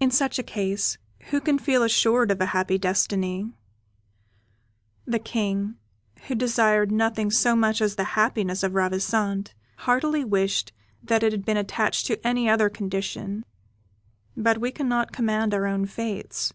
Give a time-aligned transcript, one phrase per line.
[0.00, 0.98] In such a case,
[1.30, 3.52] who can feel assured of a happy destiny?
[5.06, 5.76] The King,
[6.26, 10.72] who desired nothing so much as the happiness of Ravissante, heartily wished
[11.04, 13.44] that it had been attached to any other condition,
[14.36, 16.52] but we cannot command our own fates.